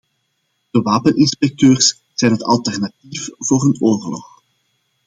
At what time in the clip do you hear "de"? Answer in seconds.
0.71-0.81